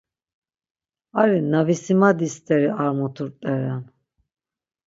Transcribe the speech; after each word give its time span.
Ari 1.21 1.39
na 1.51 1.59
visimadi 1.67 2.27
steri 2.35 2.67
ar 2.81 2.89
mutu 2.97 3.23
rt̆eren. 3.29 3.83